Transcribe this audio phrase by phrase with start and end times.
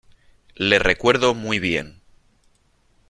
[0.55, 2.01] le recuerdo muy bien.